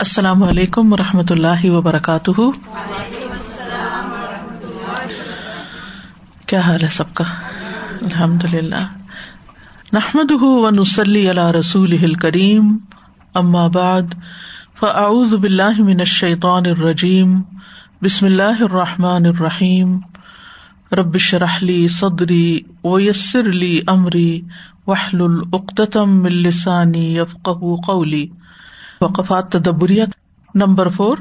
[0.00, 2.30] السلام علیکم و رحمۃ اللہ وبرکاتہ۔
[6.46, 7.24] کیا حال ہے سب کا؟
[8.02, 8.86] الحمد للہ
[9.92, 12.76] نحمد و نسلی اللہ رسول کریم
[13.34, 14.02] اما بعد،
[14.78, 17.40] فاعوذ باللہ من الشیطان الرجیم۔
[18.02, 19.98] بسم اللہ الرحمٰن الرحیم۔
[20.92, 24.40] ربش رحلی صدری ویسر علی عمری
[24.86, 27.50] وحل العقتم السانی یفق
[27.86, 28.28] قولی۔
[29.00, 30.04] وقفات تدبریہ
[30.54, 31.16] نمبر فور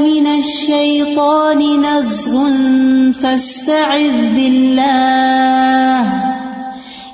[0.00, 2.36] من الشيطان نزغ
[3.20, 6.04] فاستعذ بالله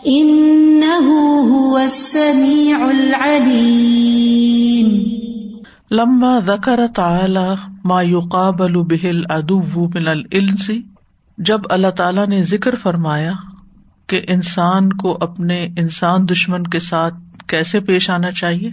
[0.06, 1.06] إنه
[1.50, 5.08] هو السميع العليم۔
[5.90, 10.70] لما ذکر تعالی ما يقابل به العدو من الانس
[11.38, 13.32] جب اللہ تعالی نے ذکر فرمایا
[14.08, 17.14] کہ انسان کو اپنے انسان دشمن کے ساتھ
[17.46, 18.70] کیسے پیش آنا چاہیے؟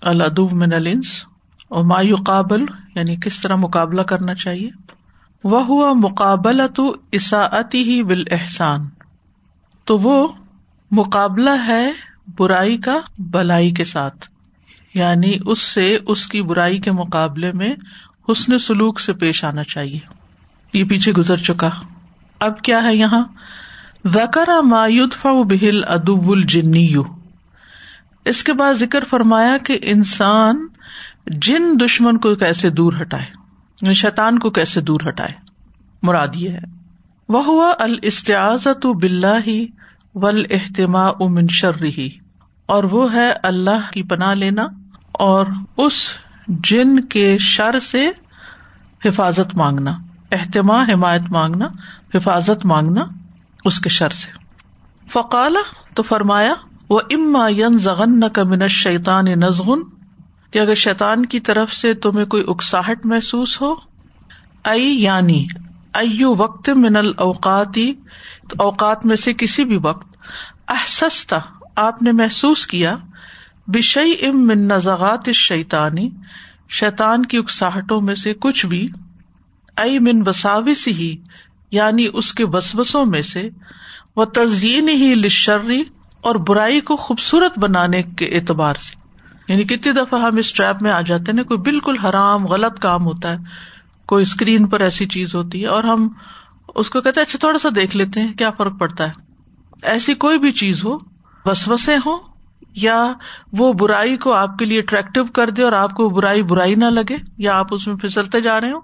[0.00, 1.24] الدب من النس
[1.68, 4.70] اور مایو قابل یعنی کس طرح مقابلہ کرنا چاہیے؟
[5.44, 8.88] وہ ہوا مقابلہ تو اساعتی ہی بال احسان
[9.84, 10.28] تو وہ
[10.90, 11.92] مقابلہ ہے
[12.38, 14.28] برائی کا بلائی کے ساتھ
[14.94, 17.74] یعنی اس سے اس کی برائی کے مقابلے میں
[18.28, 19.98] حسن سلوک سے پیش آنا چاہیے۔
[20.72, 21.70] یہ پیچھے گزر چکا۔
[22.40, 23.24] اب کیا ہے یہاں؟
[24.04, 26.94] وکرا مایوف بہل ادب الجنی.
[28.24, 30.66] اس کے بعد ذکر فرمایا کہ انسان
[31.26, 33.24] جن دشمن کو کیسے دور ہٹائے
[33.82, 35.32] یعنی شیطان کو کیسے دور ہٹائے،
[36.02, 36.58] مراد یہ ہے۔
[37.28, 39.50] وہ ہوا الاستعاذت بلّہ
[40.14, 42.08] ول اہتما امن شرری
[42.66, 44.66] اور وہ ہے اللہ کی پناہ لینا
[45.12, 46.08] اور اس
[46.48, 48.10] جن کے شر سے
[49.04, 49.98] حفاظت مانگنا
[50.32, 51.68] اہتما حمایت مانگنا،
[52.14, 53.04] حفاظت مانگنا۔
[53.64, 54.30] اس کے شر سے۔
[55.12, 55.56] فقال
[55.94, 56.54] تو فرمایا
[56.90, 59.80] وہ اما ین زغن کا من شیطان نزغن
[60.50, 63.74] کہ اگر شیطان کی طرف سے تمہیں کوئی اکساہٹ محسوس ہو
[64.64, 65.44] ائی یعنی
[65.94, 67.92] ایو وقت من الاوقاتی
[68.58, 70.16] اوقات میں سے کسی بھی وقت
[70.68, 71.38] احسستا
[71.76, 72.96] آپ نے محسوس کیا
[73.66, 76.08] بشئی ام من نزغات شیطانی
[76.68, 78.88] شیطان کی اکساہٹوں میں سے کچھ بھی
[79.76, 81.16] ائی من وساوس ہی
[81.70, 83.48] یعنی اس کے بسبسوں میں سے،
[84.16, 85.82] وہ تزئین ہی لشری
[86.20, 89.00] اور برائی کو خوبصورت بنانے کے اعتبار سے۔
[89.48, 93.04] یعنی کتنی دفعہ ہم اس ٹریپ میں آ جاتے نا، کوئی بالکل حرام، غلط کام
[93.04, 93.36] ہوتا ہے۔
[94.06, 96.08] کوئی اسکرین پر ایسی چیز ہوتی ہے اور ہم
[96.74, 99.12] اس کو کہتے اچھا تھوڑا سا دیکھ لیتے ہیں کیا فرق پڑتا ہے۔
[99.82, 100.98] ایسی کوئی بھی چیز ہو،
[101.44, 102.30] وسوسے ہو
[102.74, 103.12] یا
[103.52, 106.84] وہ برائی کو آپ کے لیے اٹریکٹو کر دے اور آپ کو برائی برائی نہ
[106.84, 108.78] لگے یا آپ اس میں پھسلتے جا رہے ہو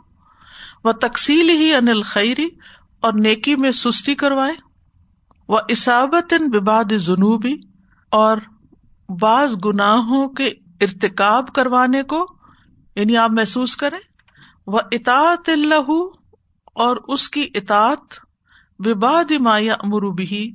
[0.84, 2.48] وہ تقسیل ہی انل خیری
[3.01, 4.53] اور نیکی میں سستی کروائے۔
[5.49, 7.55] وہ اسابت ان بباد جنوبی
[8.11, 8.39] اور
[9.21, 10.47] بعض گناہوں کے
[10.81, 12.27] ارتکاب کروانے کو
[12.97, 13.99] یعنی آپ محسوس کریں۔
[14.67, 15.93] وہ اطاط اللہ
[16.75, 18.15] اور اس کی اطاط
[18.79, 20.51] وباد مایا امروبی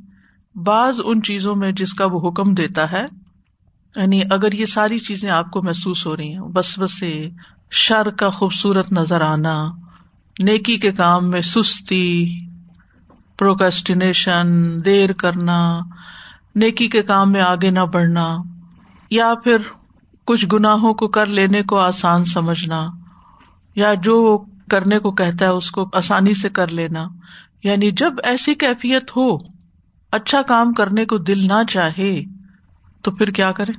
[0.55, 3.05] بعض ان چیزوں میں جس کا وہ حکم دیتا ہے۔
[3.95, 7.29] یعنی اگر یہ ساری چیزیں آپ کو محسوس ہو رہی ہیں، بس بسے
[7.71, 9.71] شر کا خوبصورت نظر آنا۔
[10.41, 12.39] نیکی کے کام میں سستی
[13.37, 14.47] پروکسٹینیشن
[14.85, 15.79] دیر کرنا،
[16.55, 18.37] نیکی کے کام میں آگے نہ بڑھنا،
[19.09, 19.57] یا پھر
[20.25, 22.87] کچھ گناہوں کو کر لینے کو آسان سمجھنا،
[23.75, 27.07] یا جو کرنے کو کہتا ہے اس کو آسانی سے کر لینا۔
[27.63, 29.37] یعنی جب ایسی کیفیت ہو
[30.11, 32.21] اچھا کام کرنے کو دل نہ چاہے،
[33.01, 33.71] تو پھر کیا کرے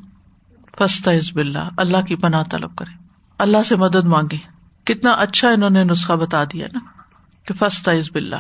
[0.78, 3.04] فستا عزب اللہ اللہ کی پناہ طلب کرے
[3.38, 4.36] اللہ سے مدد مانگے
[4.84, 6.78] کتنا اچھا انہوں نے نسخہ بتا دیا نا،
[7.46, 8.36] کہ فستا عزب اللہ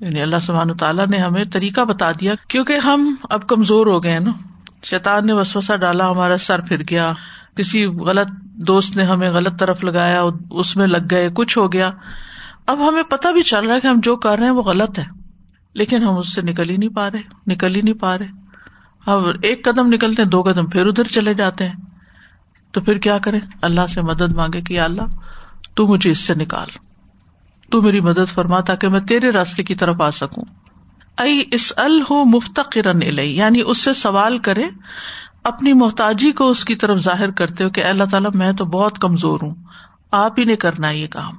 [0.00, 4.18] یعنی اللہ سبحان تعالیٰ نے ہمیں طریقہ بتا دیا، کیونکہ ہم اب کمزور ہو گئے
[4.18, 4.30] نا۔
[4.84, 7.12] شیطان نے وسوسا ڈالا، ہمارا سر پھر گیا۔
[7.56, 11.90] کسی غلط دوست نے ہمیں غلط طرف لگایا، اس میں لگ گئے، کچھ ہو گیا۔
[12.66, 14.98] اب ہمیں پتا بھی چل رہا ہے کہ ہم جو کر رہے ہیں وہ غلط
[14.98, 15.04] ہے۔
[15.74, 18.26] لیکن ہم اس سے نکل ہی نہیں پا رہے، نکل ہی نہیں پا رہے۔
[19.06, 21.74] ہم ایک قدم نکلتے ہیں، دو قدم پھر ادھر چلے جاتے ہیں۔
[22.72, 25.02] تو پھر کیا کریں؟ اللہ سے مدد مانگے کہ اللہ
[25.74, 26.68] تو مجھے اس سے نکال۔
[27.70, 30.44] تو میری مدد فرما تاکہ میں تیرے راستے کی طرف آ سکوں۔
[31.18, 34.64] ائی اس ال ہو مفتقرن یعنی اس سے سوال کرے،
[35.44, 38.98] اپنی محتاجی کو اس کی طرف ظاہر کرتے ہو کہ اللہ تعالیٰ، میں تو بہت
[38.98, 39.54] کمزور ہوں،
[40.10, 41.34] آپ ہی نے کرنا یہ کام۔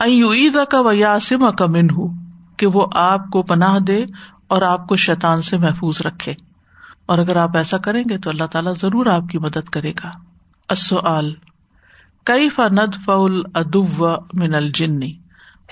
[0.00, 2.08] عید کا و یاسم کا من ہوں
[2.56, 4.04] کہ وہ آپ کو پناہ دے
[4.46, 6.34] اور آپ کو شیطان سے محفوظ رکھے۔
[7.06, 10.10] اور اگر آپ ایسا کریں گے تو اللہ تعالیٰ ضرور آپ کی مدد کرے گا۔
[12.26, 13.82] کئی فند فل ادو
[14.32, 15.18] من الجنی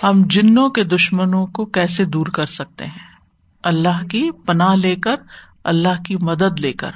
[0.03, 3.17] ہم جنوں کے دشمنوں کو کیسے دور کر سکتے ہیں؟
[3.63, 5.15] اللہ کی پناہ لے کر،
[5.65, 6.91] اللہ کی مدد لے کر۔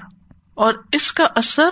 [0.54, 1.68] اور اس کا اثر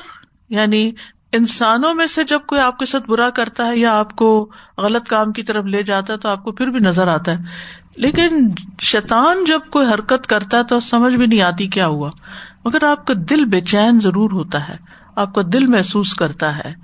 [0.48, 0.92] یعنی
[1.32, 5.08] انسانوں میں سے جب کوئی آپ کے ساتھ برا کرتا ہے یا آپ کو غلط
[5.08, 7.36] کام کی طرف لے جاتا ہے تو آپ کو پھر بھی نظر آتا ہے۔
[7.96, 8.48] لیکن
[8.80, 12.10] شیطان جب کوئی حرکت کرتا ہے تو سمجھ بھی نہیں آتی کیا ہوا۔
[12.64, 14.76] مگر آپ کا دل بے چین ضرور ہوتا ہے،
[15.16, 16.74] آپ کا دل محسوس کرتا ہے۔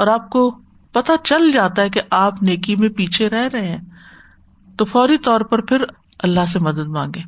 [0.00, 0.58] اور آپ کو
[0.92, 3.80] پتا چل جاتا ہے کہ آپ نیکی میں پیچھے رہ رہے ہیں۔
[4.76, 5.84] تو فوری طور پر پھر
[6.22, 7.20] اللہ سے مدد مانگے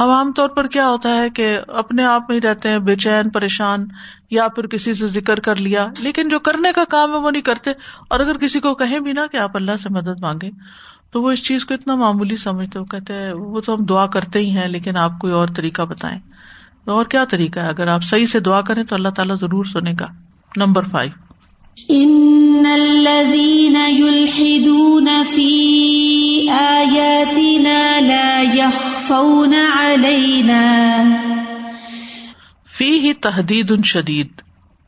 [0.00, 2.96] ہم عام طور پر کیا ہوتا ہے کہ اپنے آپ میں ہی رہتے ہیں، بے
[2.96, 3.86] چین، پریشان،
[4.30, 7.42] یا پھر کسی سے ذکر کر لیا۔ لیکن جو کرنے کا کام ہے وہ نہیں
[7.42, 7.70] کرتے۔
[8.08, 10.50] اور اگر کسی کو کہیں بھی نا کہ آپ اللہ سے مدد مانگے
[11.10, 14.06] تو وہ اس چیز کو اتنا معمولی سمجھتے وہ کہتے ہیں، وہ تو ہم دعا
[14.06, 16.18] کرتے ہی ہیں، لیکن آپ کوئی اور طریقہ بتائیں۔
[16.84, 19.92] اور کیا طریقہ ہے؟ اگر آپ صحیح سے دعا کریں تو اللہ تعالیٰ ضرور سنے
[20.00, 20.06] گا۔
[20.56, 21.27] Number five.
[21.88, 25.48] ان الذين يلحدون في
[26.50, 30.62] اياتنا لا يخفون علينا
[32.70, 34.28] فی تحدید شدید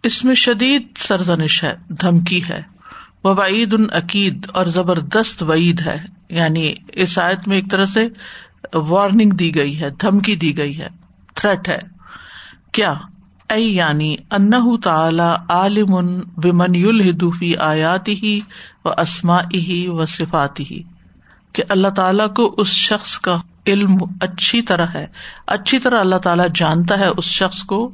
[0.02, 2.62] اس میں شدید سرزنش ہے، دھمکی ہے
[3.24, 8.08] وہ وعید ان عقید اور زبردست وعید ہے یعنی اس آیت میں ایک طرح سے
[8.74, 10.88] وارننگ دی گئی ہے، دھمکی دی گئی ہے
[11.34, 11.78] تھریٹ ہے۔
[12.72, 12.94] کیا؟
[13.50, 18.40] اے یعنی انہ تعالی عالم بمن یلحدفی آیاتی ہی
[18.84, 20.82] و اسما ہی و صفاتی ہی
[21.52, 23.36] کہ اللہ تعالیٰ کو اس شخص کا
[23.66, 25.06] علم اچھی طرح ہے،
[25.46, 27.90] اچھی طرح اللہ تعالیٰ جانتا ہے اس شخص کو،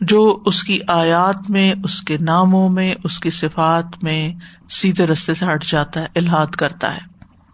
[0.00, 4.32] جو اس کی آیات میں، اس کے ناموں میں، اس کی صفات میں
[4.70, 7.00] سیدھے رستے سے ہٹ جاتا ہے الحاد کرتا ہے۔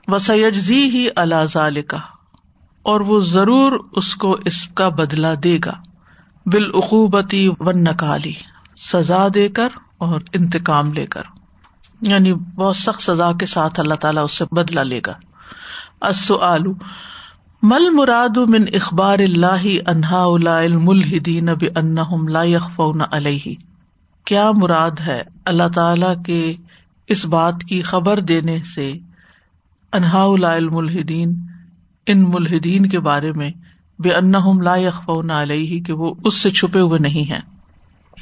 [0.08, 1.98] وہ سیجزی ہی اللہ ظال کا
[2.82, 5.74] اور وہ ضرور اس کو اس کا بدلا دے گا۔
[6.52, 8.32] بالعقوبتی و نکالی
[8.92, 9.68] سزا دے کر
[9.98, 11.22] اور انتقام لے کر۔
[12.00, 15.12] یعنی بہت سخت سزا کے ساتھ اللہ تعالیٰ اس سے بدلا لے گا۔
[16.00, 16.62] السؤال
[17.62, 20.24] مل مراد من اخبار اللہ انہا
[20.58, 23.54] الملحدین بانہم لا يخفون علیہ؟
[24.24, 26.52] کیا مراد ہے اللہ تعالی کے
[27.06, 28.92] اس بات کی خبر دینے سے
[29.92, 30.22] انہا
[30.54, 31.34] الملحدین،
[32.06, 33.50] ان ملحدین کے بارے میں
[33.98, 34.32] بے ان
[34.64, 37.40] لا يخفون علیہ کہ وہ اس سے چھپے ہوئے نہیں ہیں۔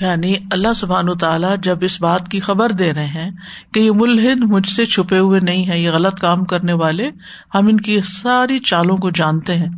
[0.01, 3.31] یعنی اللہ سبحان تعالیٰ جب اس بات کی خبر دے رہے ہیں
[3.75, 7.11] کہ یہ ملحد مجھ سے چھپے ہوئے نہیں ہے یہ غلط کام کرنے والے،
[7.55, 9.69] ہم ان کی ساری چالوں کو جانتے ہیں،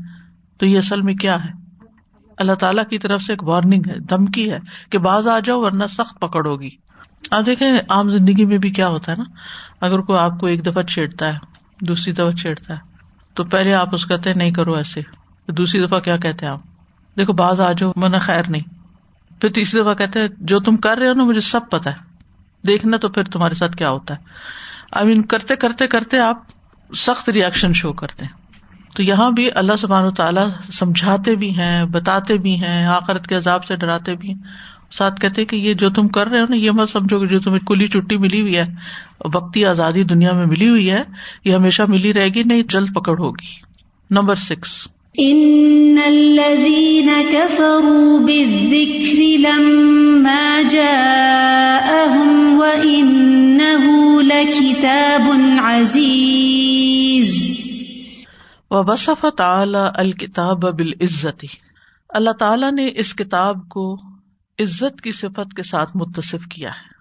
[0.58, 1.50] تو یہ اصل میں کیا ہے؟
[2.38, 4.58] اللہ تعالیٰ کی طرف سے ایک وارننگ ہے، دھمکی ہے
[4.90, 6.70] کہ باز آ جاؤ ورنہ سخت پکڑ ہوگی
[7.30, 9.24] آپ دیکھیں، عام زندگی میں بھی کیا ہوتا ہے نا؟
[9.80, 11.38] اگر کوئی آپ کو ایک دفعہ چھیڑتا ہے،
[11.80, 12.78] دوسری دفعہ چھیڑتا ہے،
[13.34, 15.17] تو پہلے آپ اس کہتے نہیں کرو ایسے۔
[15.52, 16.60] دوسری دفعہ کیا کہتے ہیں آپ؟
[17.18, 18.78] دیکھو باز آ جاؤ من خیر نہیں۔
[19.40, 21.96] پھر تیسری دفعہ کہتے ہیں، جو تم کر رہے ہو نا، مجھے سب پتا ہے۔
[22.66, 24.20] دیکھنا تو پھر تمہارے ساتھ کیا ہوتا ہے۔
[24.92, 26.42] آئی مین کرتے کرتے کرتے آپ
[26.96, 28.32] سخت ریئیکشن شو کرتے ہیں۔
[28.96, 33.34] تو یہاں بھی اللہ سبحان و تعالیٰ سمجھاتے بھی ہیں، بتاتے بھی ہیں، آخرت کے
[33.34, 34.38] عذاب سے ڈراتے بھی ہیں۔
[34.90, 37.40] ساتھ کہتے کہ یہ جو تم کر رہے ہو نا، یہ مت سمجھو کہ جو
[37.40, 38.64] تمہیں کلی چٹی ملی ہوئی ہے،
[39.34, 41.02] وقتی آزادی دنیا میں ملی ہوئی ہے،
[41.44, 43.54] یہ ہمیشہ ملی رہے گی، نہیں، جلد پکڑ ہوگی۔
[44.10, 53.86] نمبر سکس ان الذين كفروا بالذكر لما جاءهم وانه
[54.22, 57.58] لكتاب عزيز
[58.70, 61.44] وبصف تعالى الكتاب بالعزت
[62.08, 63.94] اللہ تعالیٰ نے اس کتاب کو
[64.58, 66.98] عزت کی صفت کے ساتھ متصف کیا ہے۔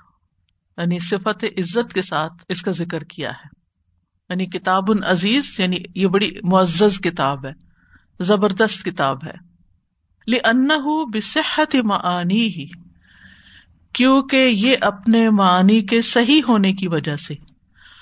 [0.78, 3.48] یعنی صفت عزت کے ساتھ اس کا ذکر کیا ہے۔
[4.30, 7.67] یعنی کتاب عزیز یعنی یہ بڑی معزز کتاب ہے۔
[8.20, 9.48] زبردست کتاب ہے۔
[10.28, 10.70] لن
[11.14, 12.68] بصحت معانی ہی
[13.94, 17.34] کیونکہ یہ اپنے معنی کے صحیح ہونے کی وجہ سے۔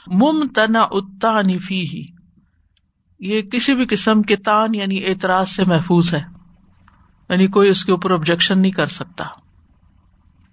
[0.07, 2.05] ممتنا اتانفی ہی
[3.19, 6.21] یہ کسی بھی قسم کے تان یعنی اعتراض سے محفوظ ہے۔
[7.29, 9.23] یعنی کوئی اس کے اوپر آبجیکشن نہیں کر سکتا۔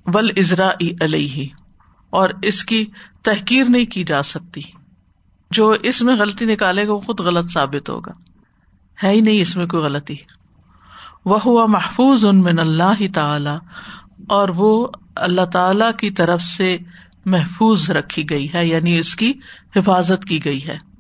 [0.07, 1.49] ول ازرا علیہ
[2.11, 2.87] اور اس کی
[3.23, 4.61] تحقیر نہیں کی جا سکتی۔
[5.51, 8.32] جو اس میں غلطی نکالے گا وہ خود غلط ثابت ہوگا۔
[9.03, 10.17] ہے ہی نہیں، اس میں کوئی غلطی۔
[11.25, 13.57] وہ ہوا محفوظ ان من اللہ تعالی
[14.29, 16.79] اور وہ اللہ تعالی کی طرف سے
[17.25, 19.33] محفوظ رکھی گئی ہے یعنی اس کی
[19.77, 20.93] حفاظت کی گئی ہے۔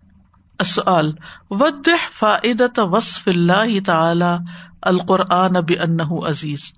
[1.51, 5.73] ود فائدت وصف اللہ تعالی القرآن اب
[6.29, 6.73] عزیز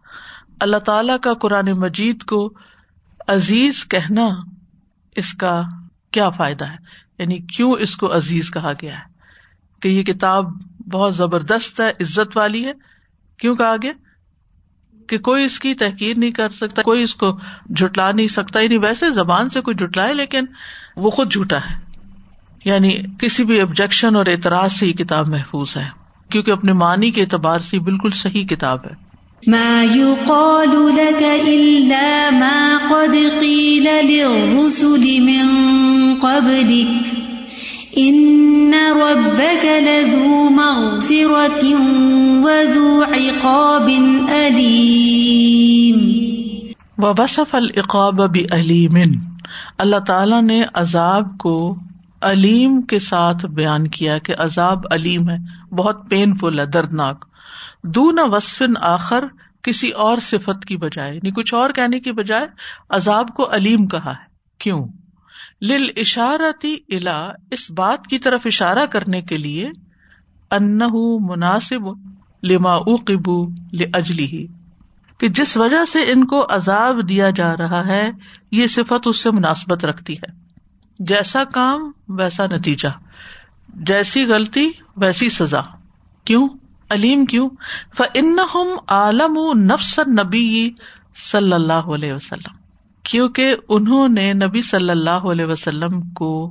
[0.61, 2.53] اللہ تعالی کا قرآن مجید کو
[3.29, 4.29] عزیز کہنا
[5.17, 5.63] اس کا
[6.11, 6.77] کیا فائدہ ہے؟
[7.19, 9.05] یعنی کیوں اس کو عزیز کہا گیا ہے؟
[9.83, 10.45] کہ یہ کتاب
[10.93, 12.73] بہت زبردست ہے، عزت والی ہے۔
[13.39, 13.93] کیوں کہا گیا؟
[15.09, 17.39] کہ کوئی اس کی تحقیر نہیں کر سکتا، کوئی اس کو
[17.77, 20.45] جھٹلا نہیں سکتا۔ یعنی ویسے زبان سے کوئی جھٹلائے، لیکن
[20.97, 21.95] وہ خود جھوٹا ہے۔
[22.65, 25.89] یعنی کسی بھی آبجیکشن اور اعتراض سے یہ کتاب محفوظ ہے۔
[26.31, 29.05] کیونکہ اپنے معنی کے اعتبار سے بالکل صحیح کتاب ہے۔
[29.51, 35.49] ما يقال لك إلا ما قد قيل للرسل من
[36.21, 37.14] قبلك.
[37.99, 41.67] إن ربك لذو مغفرة
[42.43, 43.91] وذو عقاب
[44.29, 46.25] أليم
[46.99, 48.97] وبصف العقاب بعلیم
[49.79, 51.77] اللہ تعالیٰ نے عذاب کو
[52.23, 55.37] علیم کے ساتھ بیان کیا کہ عذاب علیم ہے،
[55.75, 57.25] بہت پین فل ہے، دردناک۔
[57.83, 59.25] دون وصفن آخر
[59.63, 62.47] کسی اور صفت کی بجائے یعنی کچھ اور کہنے کی بجائے،
[62.91, 64.27] عذاب کو علیم کہا ہے۔
[64.59, 64.89] کیوں؟
[65.63, 69.71] لل اشارتی الا اس بات کی طرف اشارہ کرنے کے لیے
[70.51, 70.79] ان
[71.31, 71.81] مناسب
[72.43, 74.47] لما قبو لجلی ہی
[75.21, 78.11] کہ جس وجہ سے ان کو عذاب دیا جا رہا ہے،
[78.51, 80.33] یہ صفت اس سے مناسبت رکھتی ہے۔
[80.99, 82.89] جیسا کام، ویسا نتیجہ۔
[83.69, 85.61] جیسی غلطی، ویسی سزا۔
[86.25, 86.49] کیوں؟
[86.91, 87.49] علیم کیوں؟
[87.97, 88.39] فن
[88.89, 90.71] عالم نفس نبی
[91.31, 92.64] صلی اللہ علیہ وسلم۔
[93.05, 96.51] کیونکہ انہوں نے نبی صلی اللہ علیہ وسلم کو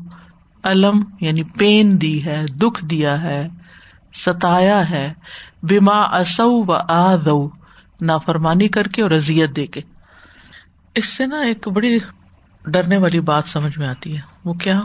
[0.63, 3.47] علم یعنی پین دی ہے، دکھ دیا ہے،
[4.13, 5.13] ستایا ہے
[5.63, 7.49] بیما اصو و آدو
[8.01, 9.81] نافرمانی کر کے اور ازیت دے کے۔
[10.95, 11.99] اس سے نا ایک بڑی
[12.65, 14.81] ڈرنے والی بات سمجھ میں آتی ہے۔ وہ کیا؟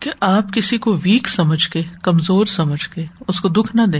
[0.00, 3.98] کہ آپ کسی کو ویک سمجھ کے، کمزور سمجھ کے اس کو دکھ نہ دے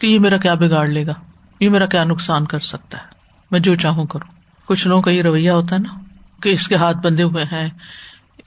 [0.00, 1.14] کہ یہ میرا کیا بگاڑ لے گا،
[1.60, 3.04] یہ میرا کیا نقصان کر سکتا ہے۔
[3.50, 4.39] میں جو چاہوں کروں۔
[4.70, 5.98] کچھ لوگوں کا یہ رویہ ہوتا ہے نا
[6.42, 7.68] کہ اس کے ہاتھ بندے ہوئے ہیں،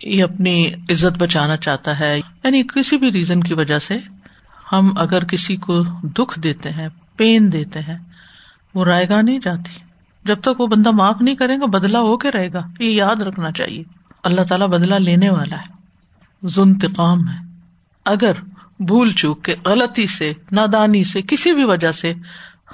[0.03, 3.97] یہ اپنی عزت بچانا چاہتا ہے۔ یعنی کسی بھی ریزن کی وجہ سے
[4.71, 7.97] ہم اگر کسی کو دکھ دیتے ہیں، پین دیتے ہیں،
[8.75, 9.79] وہ رائے گاہ نہیں جاتی۔
[10.25, 13.15] جب تک وہ بندہ معاف نہیں کرے گا بدلا ہو کے رہے گا۔ یہ یاد
[13.15, 13.83] رکھنا چاہیے۔
[14.23, 15.73] اللہ تعالیٰ بدلا لینے والا ہے۔
[16.47, 17.45] ذنتقام ہے۔
[18.05, 18.31] اگر
[18.79, 22.13] بھول چوک کے غلطی سے، نادانی سے، کسی بھی وجہ سے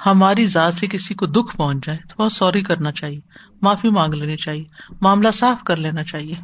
[0.06, 3.20] ہماری ذات سے کسی کو دکھ پہنچ جائے تو بہت سوری کرنا چاہیے،
[3.62, 4.64] معافی مانگ لینی چاہیے،
[5.00, 6.34] معاملہ صاف کر لینا چاہیے۔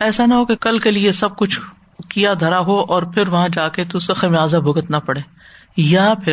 [0.00, 1.60] ایسا نہ ہو کہ کل کے لیے سب کچھ
[2.08, 5.20] کیا دھرا ہو اور پھر وہاں جا کے تو اسے خمیازہ بھگتنا پڑے۔
[5.76, 6.32] یا پھر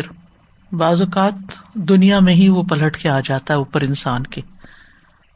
[0.72, 1.32] بعض اوقات
[1.74, 4.40] دنیا میں ہی وہ پلٹ کے آ جاتا ہے اوپر انسان کے۔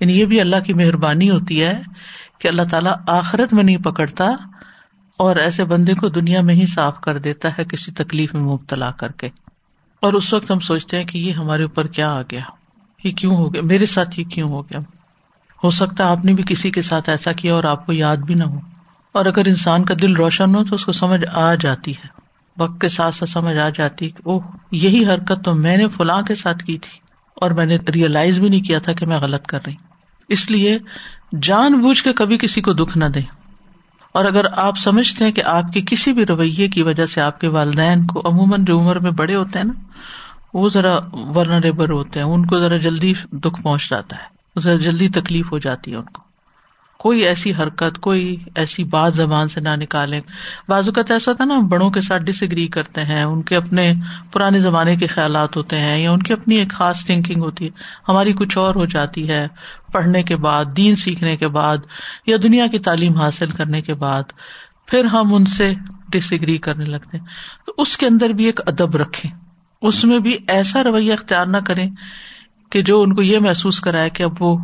[0.01, 1.83] یعنی یہ بھی اللہ کی مہربانی ہوتی ہے
[2.39, 4.25] کہ اللہ تعالیٰ آخرت میں نہیں پکڑتا
[5.19, 8.91] اور ایسے بندے کو دنیا میں ہی صاف کر دیتا ہے کسی تکلیف میں مبتلا
[8.91, 9.29] کر کے۔
[10.01, 12.41] اور اس وقت ہم سوچتے ہیں کہ یہ ہمارے اوپر کیا آ گیا؟
[13.05, 14.79] یہ کیوں ہو گیا؟ میرے ساتھ یہ کیوں ہو گیا؟
[15.65, 18.17] ہو سکتا ہے آپ نے بھی کسی کے ساتھ ایسا کیا اور آپ کو یاد
[18.17, 18.59] بھی نہ ہو۔
[19.13, 22.07] اور اگر انسان کا دل روشن ہو تو اس کو سمجھ آ جاتی ہے۔
[22.59, 24.41] وقت کے ساتھ ساتھ سمجھ آ جاتی اوہ،
[24.73, 26.99] یہی حرکت تو میں نے فلاں کے ساتھ کی تھی
[27.35, 29.75] اور میں نے ریئلائز بھی نہیں کیا تھا کہ میں غلط کر رہی
[30.29, 30.79] اس لیے
[31.43, 33.21] جان بوجھ کے کبھی کسی کو دکھ نہ دے
[34.13, 37.41] اور اگر آپ سمجھتے ہیں کہ آپ کے کسی بھی رویے کی وجہ سے آپ
[37.41, 39.73] کے والدین کو عموماً جو عمر میں بڑے ہوتے ہیں نا،
[40.55, 45.09] وہ ذرا ورنریبل ہوتے ہیں، ان کو ذرا جلدی دکھ پہنچ جاتا ہے، ذرا جلدی
[45.09, 46.30] تکلیف ہو جاتی ہے ان کو۔
[47.01, 50.21] کوئی ایسی حرکت، کوئی ایسی بات زبان سے نہ نکالے
[50.69, 53.93] بعض اوقات ایسا تھا نا بڑوں کے ساتھ ڈس اگری کرتے ہیں، ان کے اپنے
[54.33, 57.71] پرانے زمانے کے خیالات ہوتے ہیں، یا ان کی اپنی ایک خاص تھنکنگ ہوتی ہے۔
[58.09, 59.47] ہماری کچھ اور ہو جاتی ہے،
[59.93, 61.77] پڑھنے کے بعد، دین سیکھنے کے بعد،
[62.27, 64.23] یا دنیا کی تعلیم حاصل کرنے کے بعد۔
[64.87, 65.73] پھر ہم ان سے
[66.09, 67.25] ڈس اگری کرنے لگتے ہیں۔
[67.67, 69.29] تو اس کے اندر بھی ایک ادب رکھے
[69.83, 71.91] اس میں بھی ایسا رویہ اختیار نہ کریں
[72.71, 74.59] کہ جو ان کو یہ محسوس کرائے کہ اب وہ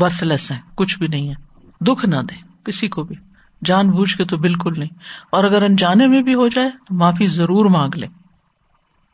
[0.00, 1.49] ورتھ لیس ہے کچھ بھی نہیں ہے
[1.80, 2.34] دکھ نہ دے
[2.64, 3.16] کسی کو بھی۔
[3.64, 4.98] جان بوجھ کے تو بالکل نہیں۔
[5.30, 8.06] اور اگر انجانے میں بھی ہو جائے تو معافی ضرور مانگ لے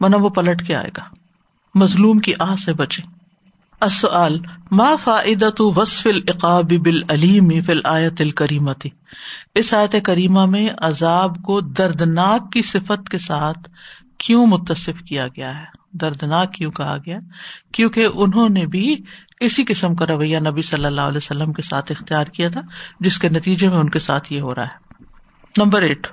[0.00, 1.02] ورنہ وہ پلٹ کے آئے گا۔
[1.74, 3.16] مظلوم کی آہ سے بچے
[3.80, 4.38] اصل
[4.70, 8.88] ما فائدت وصف العقاب بال علیم فل آیت الکریمتی
[9.54, 13.68] اس آیت کریمہ میں عذاب کو دردناک کی صفت کے ساتھ
[14.18, 17.18] کیوں متصف کیا گیا ہے؟ دردناک کیوں کہا گیا؟
[17.72, 18.96] کیونکہ انہوں نے بھی
[19.40, 22.60] اسی قسم کا رویہ نبی صلی اللہ علیہ وسلم کے ساتھ اختیار کیا تھا
[23.00, 25.04] جس کے نتیجے میں ان کے ساتھ یہ ہو رہا ہے۔
[25.58, 26.06] Number eight.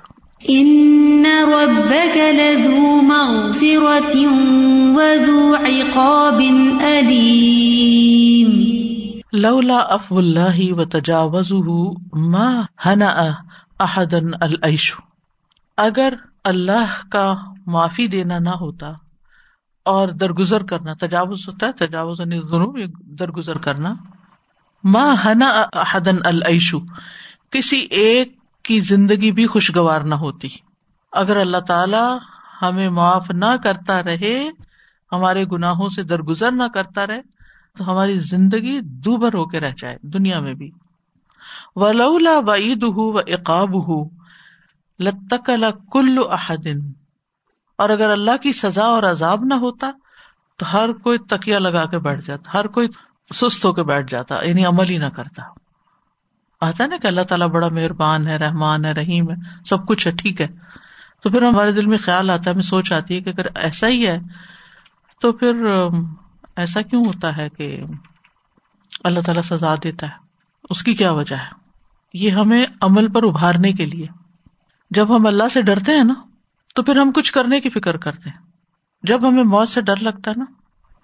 [9.32, 11.52] لولا اف اللہ و تجاوز
[13.80, 14.94] احدن العیش۔
[15.76, 16.12] اگر
[16.44, 17.34] اللہ کا
[17.66, 18.92] معافی دینا نہ ہوتا
[19.84, 23.94] اور درگزر کرنا، تجاوز ہوتا ہے، تجاوز یعنی درگزر کرنا۔
[24.84, 26.78] ماں ہنا حدن العیشو
[27.50, 30.48] کسی ایک کی زندگی بھی خوشگوار نہ ہوتی۔
[31.12, 32.16] اگر اللہ تعالی
[32.62, 34.48] ہمیں معاف نہ کرتا رہے،
[35.12, 37.22] ہمارے گناہوں سے درگزر نہ کرتا رہے،
[37.78, 40.70] تو ہماری زندگی دوبر ہو کے رہ جائے، دنیا میں بھی۔
[41.76, 44.08] ولولا وعید ہُو و اقاب ہُو
[45.00, 45.50] لتک
[45.92, 47.03] کل احدن۔
[47.78, 49.90] اور اگر اللہ کی سزا اور عذاب نہ ہوتا
[50.58, 52.88] تو ہر کوئی تکیا لگا کے بیٹھ جاتا، ہر کوئی
[53.34, 55.42] سست ہو کے بیٹھ جاتا یعنی عمل ہی نہ کرتا۔
[56.60, 59.34] آتا نا کہ اللہ تعالیٰ بڑا مہربان ہے، رحمان ہے، رحیم ہے،
[59.66, 60.46] سب کچھ ہے، ٹھیک ہے۔
[61.22, 63.88] تو پھر ہمارے دل میں خیال آتا ہے، ہمیں سوچ آتی ہے کہ اگر ایسا
[63.88, 64.18] ہی ہے
[65.20, 65.66] تو پھر
[66.56, 67.82] ایسا کیوں ہوتا ہے کہ
[69.04, 70.12] اللہ تعالیٰ سزا دیتا ہے؟
[70.70, 71.64] اس کی کیا وجہ ہے؟
[72.14, 74.06] یہ ہمیں عمل پر ابھارنے کے لیے۔
[74.90, 76.14] جب ہم اللہ سے ڈرتے ہیں نا
[76.74, 78.36] تو پھر ہم کچھ کرنے کی فکر کرتے ہیں۔
[79.02, 80.44] جب ہمیں موت سے ڈر لگتا ہے نا،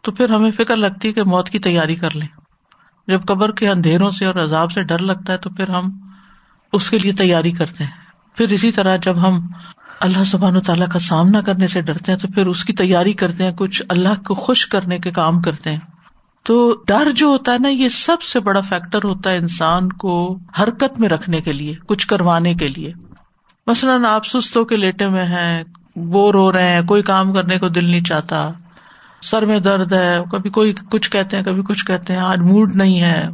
[0.00, 2.28] تو پھر ہمیں فکر لگتی ہے کہ موت کی تیاری کر لیں۔
[3.06, 5.90] جب قبر کے اندھیروں سے اور عذاب سے ڈر لگتا ہے، تو پھر ہم
[6.72, 7.90] اس کے لیے تیاری کرتے ہیں۔
[8.34, 9.46] پھر اسی طرح جب ہم
[10.00, 13.12] اللہ سبحان و تعالیٰ کا سامنا کرنے سے ڈرتے ہیں، تو پھر اس کی تیاری
[13.12, 15.80] کرتے ہیں۔ کچھ اللہ کو خوش کرنے کے کام کرتے ہیں۔
[16.42, 20.38] تو ڈر جو ہوتا ہے نا، یہ سب سے بڑا فیکٹر ہوتا ہے انسان کو
[20.60, 22.92] حرکت میں رکھنے کے لیے، کچھ کروانے کے لیے۔
[23.70, 25.64] مثلاً آپ سستوں کے لیٹے میں ہیں،
[25.96, 28.50] بور ہو رہے ہیں، کوئی کام کرنے کو دل نہیں چاہتا،
[29.22, 32.76] سر میں درد ہے، کبھی کوئی کچھ کہتے ہیں، کبھی کچھ کہتے ہیں، آج موڈ
[32.76, 33.28] نہیں ہے۔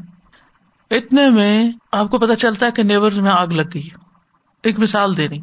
[0.90, 3.88] اتنے میں آپ کو پتا چلتا ہے کہ نیبر میں آگ لگ گئی
[4.62, 5.38] ایک مثال دے رہی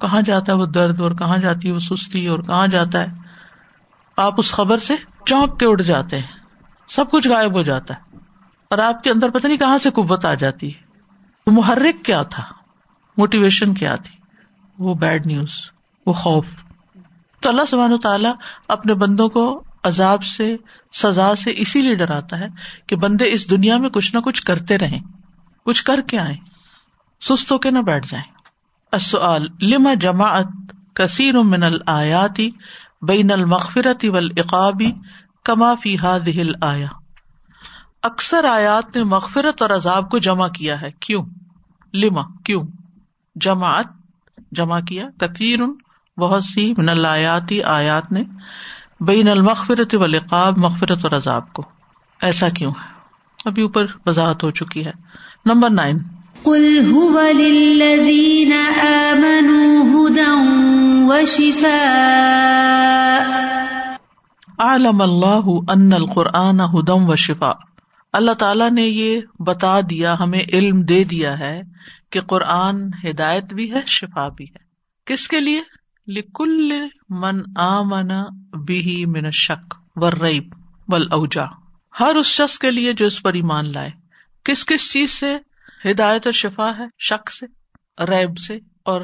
[0.00, 3.06] کہاں جاتا ہے وہ درد اور کہاں جاتی ہے وہ سستی اور کہاں جاتا ہے؟
[4.16, 4.94] آپ اس خبر سے
[5.26, 6.26] چونک کے اڑ جاتے ہیں۔
[6.88, 8.16] سب کچھ غائب ہو جاتا ہے۔
[8.70, 10.82] اور آپ کے اندر پتہ نہیں کہاں سے قوت آ جاتی ہے۔
[11.46, 12.42] محرک کیا تھا؟
[13.16, 14.21] موٹیویشن کیا تھی؟
[14.82, 15.54] وہ بیڈ نیوز
[16.06, 16.46] وہ خوف.
[17.40, 18.32] تو اللہ سبحانہ تعالیٰ
[18.68, 20.56] اپنے بندوں کو عذاب سے،
[20.92, 22.48] سزا سے اسی لیے ڈراتا ہے
[22.86, 25.00] کہ بندے اس دنیا میں کچھ نہ کچھ کرتے رہیں.
[25.66, 26.36] کچھ کر کے آئے
[27.20, 28.24] سست ہو کے نہ بیٹھ جائیں.
[28.92, 32.50] السؤال، لما جماعت کثیر من الیاتی
[33.02, 34.92] بین المغفرتی والعقابی
[35.44, 36.86] کما فی هذه الایا
[38.02, 40.90] اکثر آیات نے مغفرت اور عذاب کو جمع کیا ہے.
[41.00, 41.24] کیوں؟
[41.94, 42.62] لما؟ کیوں؟
[43.36, 43.86] جماعت
[44.52, 45.58] جمع کیا۔ کثیر
[46.18, 48.22] بہت سی من الایاتی آیات نے
[49.00, 51.62] بین المغفرت والعقاب مغفرت اور عذاب کو۔
[52.22, 52.92] ایسا کیوں ہے؟
[53.44, 54.92] ابھی اوپر وضاحت ہو چکی ہے۔
[55.44, 55.98] Number nine.
[56.42, 60.30] قل هو للذین آمنوا هدى
[61.04, 62.32] وشفاء۔
[64.58, 67.52] عالم اللہ ان القرآن ہدم و شفا
[68.12, 71.62] اللہ تعالیٰ نے یہ بتا دیا ہمیں علم دے دیا ہے
[72.12, 74.58] کہ قرآن ہدایت بھی ہے، شفا بھی ہے۔
[75.04, 75.60] کس کے لیے؟
[76.06, 76.68] لکل
[77.08, 78.08] من آمن
[78.64, 80.54] بھی من شک و ریب
[80.88, 81.44] بل اوجا
[82.00, 83.90] ہر اس شخص کے لیے جو اس پر ایمان لائے۔
[84.44, 85.36] کس کس چیز سے؟
[85.90, 87.46] ہدایت اور شفا ہے، شک سے،
[88.04, 89.00] ریب سے اور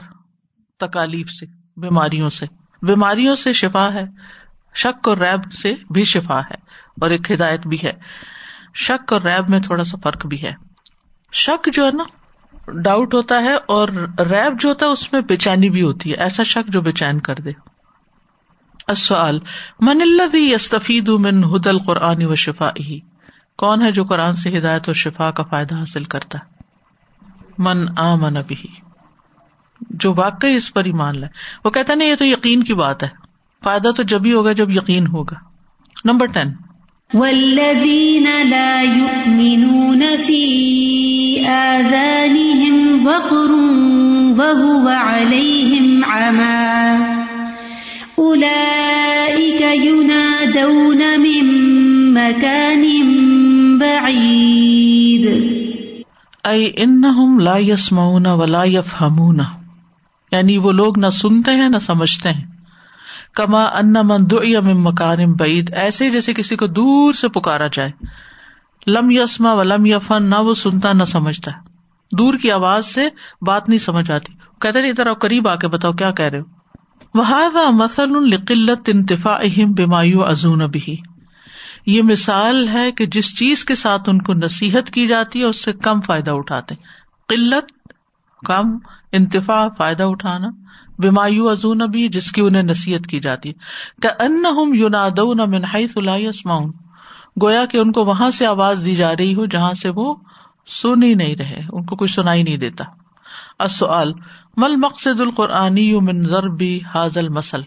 [0.79, 2.47] تکالیف سے، بیماریوں سے۔
[2.83, 4.05] بیماریوں سے شفا ہے،
[4.75, 6.57] شک اور ریب سے بھی شفا ہے
[7.01, 7.93] اور ایک ہدایت بھی ہے۔
[8.75, 10.53] شک اور ریب میں تھوڑا سا فرق بھی ہے۔
[11.33, 12.05] شک جو ہے نا
[12.75, 16.15] ڈاؤٹ ہوتا ہے اور ریب جو ہوتا ہے اس میں بے چینی بھی ہوتی ہے۔
[16.15, 17.51] ایسا شک جو بے چین کر دے۔
[18.89, 19.39] اصل
[19.81, 23.01] من اللہ یستفید من ہد القرآن و شفا ہی
[23.59, 26.59] کون ہے جو قرآن سے ہدایت اور شفا کا فائدہ حاصل کرتا ہے؟
[27.59, 28.67] من آ من ابھی
[29.91, 31.31] جو واقعی اس پر ایمان لائے۔
[31.65, 33.09] وہ کہتا نہیں، یہ تو یقین کی بات ہے۔
[33.65, 35.35] فائدہ تو جب ہی ہوگا جب یقین ہوگا۔
[36.05, 36.53] Number ten.
[37.15, 41.08] والذین لا يؤمنون في
[41.49, 43.51] آذانهم وقر
[44.41, 46.95] وهو عليهم عمى.
[48.21, 51.45] أولئك ينادون من
[52.13, 52.85] مكان
[53.79, 55.27] بعيد.
[56.45, 59.41] اے انہم لا يسمعون ولا يفهمون.
[60.33, 62.45] یعنی وہ لوگ نہ سنتے ہیں نہ سمجھتے ہیں.
[63.35, 67.91] کما ان من دعی من مکان بعید، ایسے جیسے کسی کو دور سے پکارا جائے.
[68.89, 71.51] لم یسما و لم یفن، نہ وہ سنتا، نہ سمجھتا۔
[72.13, 73.09] دور کی آواز سے
[73.43, 76.45] بات نہیں سمجھ آتی۔ کہتے نہیں، ادھر قریب آ کے بتاؤ، کیا کہہ رہے ہو؟
[77.15, 80.97] وہ مسل القلت انتفا اہم بیمایو ازون بھی
[81.87, 85.65] یہ مثال ہے کہ جس چیز کے ساتھ ان کو نصیحت کی جاتی ہے، اس
[85.65, 86.75] سے کم فائدہ اٹھاتے
[87.29, 87.89] قلت،
[88.47, 88.79] کم
[89.13, 90.49] انتفا فائدہ اٹھانا۔
[90.99, 93.55] بیمایو ازون بھی جس کی انہیں نصیحت کی جاتی ہے۔
[94.03, 96.73] کہ ان ہم یوناد منہائی اسماؤن
[97.43, 100.15] گویا کہ ان کو وہاں سے آواز دی جا رہی ہو جہاں سے وہ
[100.67, 102.85] سن ہی نہیں رہے، ان کو کچھ سنائی نہیں دیتا۔
[103.59, 104.13] اصل
[104.57, 107.61] مل مقصد القرآنی من ضربی حاضل مسل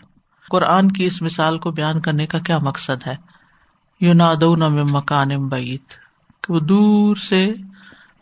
[0.49, 3.15] قرآن کی اس مثال کو بیان کرنے کا کیا مقصد ہے؟
[4.01, 5.89] یوناد مکان بعید
[6.43, 7.53] کہ وہ دور سے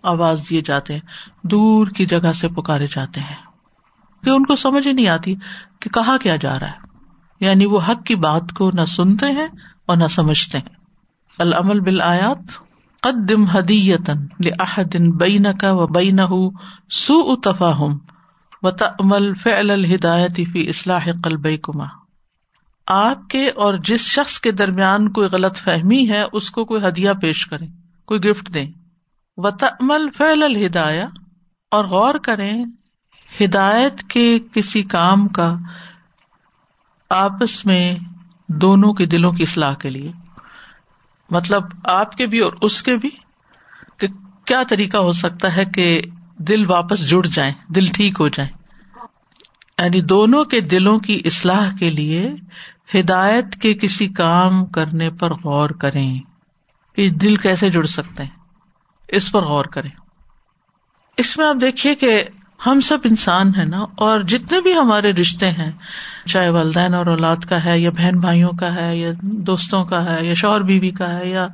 [0.04, 1.02] آواز دیے جاتے ہیں،
[1.44, 3.36] دور کی جگہ سے پکارے جاتے ہیں۔
[4.24, 5.36] کہ ان کو سمجھ ہی نہیں آتی
[5.80, 6.88] کہ کہا کیا جا رہا ہے۔
[7.40, 9.48] یعنی وہ حق کی بات کو نہ سنتے ہیں
[9.86, 10.79] اور نہ سمجھتے ہیں۔
[11.40, 12.42] العمل بل آیات
[13.02, 16.20] قدم ہدیتن لحدن بین کا و بین
[16.90, 17.98] سو اتفاہم
[18.62, 21.86] و تمل فعل الہدایت فی اصلاح قلب کما
[22.88, 27.10] آپ کے اور جس شخص کے درمیان کوئی غلط فہمی ہے، اس کو کوئی ہدیہ
[27.22, 27.66] پیش کرے
[28.06, 28.72] کوئی گفٹ دیں۔
[29.38, 31.08] و تمل فعل الہدایا
[31.72, 32.66] اور غور کریں،
[33.42, 35.56] ہدایت کے کسی کام کا
[37.10, 37.96] آپس میں
[38.48, 40.12] دونوں کے دلوں کی اصلاح کے لیے۔
[41.32, 43.10] مطلب آپ کے بھی اور اس کے بھی
[43.98, 44.08] کہ
[44.46, 46.02] کیا طریقہ ہو سکتا ہے کہ
[46.38, 48.52] دل واپس جڑ جائیں، دل ٹھیک ہو جائیں؟
[49.78, 52.32] یعنی دونوں کے دلوں کی اصلاح کے لیے
[52.96, 56.20] ہدایت کے کسی کام کرنے پر غور کریں
[56.96, 58.36] کہ دل کیسے جڑ سکتے ہیں،
[59.08, 59.90] اس پر غور کریں۔
[61.18, 62.24] اس میں آپ دیکھیے کہ
[62.66, 65.72] ہم سب انسان ہیں نا، اور جتنے بھی ہمارے رشتے ہیں،
[66.26, 70.26] چاہے والدین اور اولاد کا ہے، یا بہن بھائیوں کا ہے، یا دوستوں کا ہے،
[70.26, 71.48] یا شوہر بیوی کا ہے، یا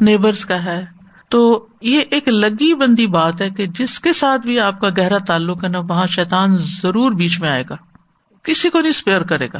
[0.00, 0.84] نیبرس کا ہے،
[1.28, 5.18] تو یہ ایک لگی بندی بات ہے کہ جس کے ساتھ بھی آپ کا گہرا
[5.18, 7.76] تعلق ہے نا، وہاں شیتان ضرور بیچ میں آئے گا۔
[8.42, 9.58] کسی کو نہیں اسپیئر کرے گا۔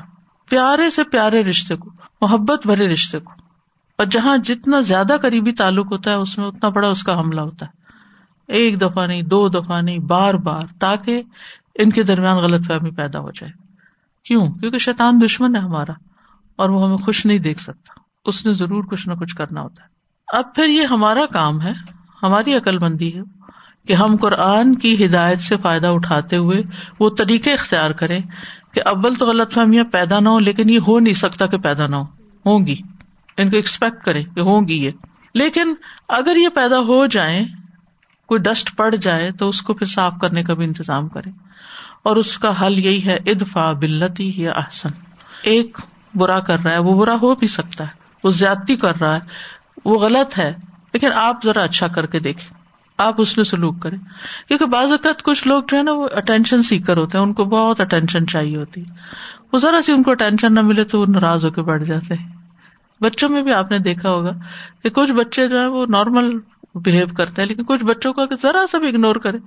[0.49, 3.33] پیارے سے پیارے رشتے کو، محبت بھرے رشتے کو۔
[3.99, 7.41] اور جہاں جتنا زیادہ قریبی تعلق ہوتا ہے، اس میں اتنا بڑا اس کا حملہ
[7.41, 7.80] ہوتا ہے۔
[8.51, 11.23] ایک دفعہ نہیں، دو دفعہ نہیں، بار بار، تاکہ
[11.75, 13.53] ان کے درمیان غلط فہمی پیدا ہو جائے۔
[14.25, 15.93] کیوں؟ کیونکہ شیطان دشمن ہے ہمارا،
[16.57, 19.83] اور وہ ہمیں خوش نہیں دیکھ سکتا۔ اس نے ضرور کچھ نہ کچھ کرنا ہوتا
[19.83, 19.89] ہے۔
[20.29, 21.73] اب پھر یہ ہمارا کام ہے،
[22.23, 23.21] ہماری عقل بندی ہے،
[23.89, 26.63] کہ ہم قرآن کی ہدایت سے فائدہ اٹھاتے ہوئے
[27.01, 28.21] وہ طریقے اختیار کریں
[28.73, 31.87] کہ ابل تو غلط فہمیاں پیدا نہ ہو لیکن یہ ہو نہیں سکتا کہ پیدا
[31.87, 32.03] نہ ہو
[32.47, 32.77] ہوں گی۔
[33.37, 34.91] ان کو ایکسپیکٹ کریں کہ ہوں گی یہ۔
[35.35, 35.75] لیکن
[36.09, 37.47] اگر یہ پیدا ہو جائیں
[38.31, 41.31] کوئی ڈسٹ پڑ جائے تو اس کو پھر صاف کرنے کا بھی انتظام کرے۔
[42.03, 44.89] اور اس کا حل یہی ہے ادفا بلتی یا احسن۔
[45.43, 45.79] ایک
[46.15, 47.89] برا کر رہا ہے، وہ برا ہو بھی سکتا ہے،
[48.25, 49.21] وہ زیادتی کر رہا ہے،
[49.85, 50.55] وہ غلط ہے،
[50.93, 52.59] لیکن آپ ذرا اچھا کر کے دیکھیں۔
[52.99, 53.99] آپ اس میں سلوک کریں۔
[54.49, 57.45] کیونکہ بعض اوقات کچھ لوگ جو ہے نا، وہ اٹینشن سیکر ہوتے ہیں، ان کو
[57.45, 58.95] بہت اٹینشن چاہیے ہوتی۔ ہے
[59.53, 62.15] وہ ذرا سی ان کو اٹینشن نہ ملے تو وہ ناراض ہو کے بیٹھ جاتے
[62.15, 62.29] ہیں۔
[63.01, 64.31] بچوں میں بھی آپ نے دیکھا ہوگا
[64.83, 66.39] کہ کچھ بچے جو ہے وہ نارمل
[66.75, 69.39] بہیو کرتے ہیں، لیکن کچھ بچوں کو ذرا سا بھی اگنور کرے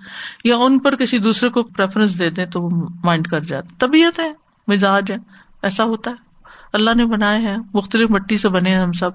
[0.44, 2.70] یا ان پر کسی دوسرے کو پریفرنس دے دیں تو وہ
[3.04, 4.34] مائنڈ کر جاتے طبیعت ہے،
[4.68, 5.18] مزاج ہے،
[5.62, 6.16] ایسا ہوتا ہے۔
[6.74, 9.12] اللہ نے بنائے ہیں، مختلف مٹی سے بنے ہیں ہم سب۔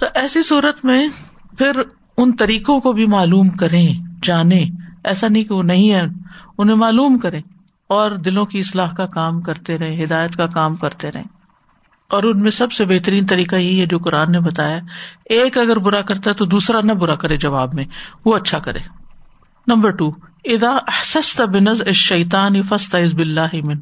[0.00, 1.08] تو ایسی صورت میں
[1.58, 1.80] پھر
[2.16, 4.64] ان طریقوں کو بھی معلوم کریں جانے
[5.04, 6.02] ایسا نہیں کہ وہ نہیں ہے
[6.58, 7.42] انہیں معلوم کریں۔
[7.86, 11.22] اور دلوں کی اصلاح کا کام کرتے رہے ہدایت کا کام کرتے رہے
[12.10, 14.78] اور ان میں سب سے بہترین طریقہ یہی ہے جو قرآن نے بتایا
[15.24, 17.84] ایک اگر برا کرتا ہے تو دوسرا نہ برا کرے جواب میں،
[18.24, 18.78] وہ اچھا کرے۔
[19.66, 20.10] نمبر ٹو
[20.44, 23.78] ادا احسست بنز شیطان فسط از بلّہ من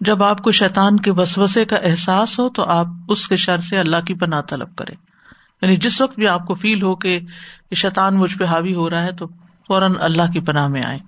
[0.00, 3.78] جب آپ کو شیطان کے وسوسے کا احساس ہو تو آپ اس کے شر سے
[3.78, 4.92] اللہ کی پناہ طلب کرے
[5.62, 7.20] یعنی جس وقت بھی آپ کو فیل ہو کہ
[7.74, 9.26] شیطان مجھ پہ حاوی ہو رہا ہے تو
[9.68, 10.98] فوراً اللہ کی پناہ میں آئے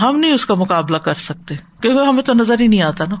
[0.00, 3.16] ہم نہیں اس کا مقابلہ کر سکتے، کیونکہ ہمیں تو نظر ہی نہیں آتا نا۔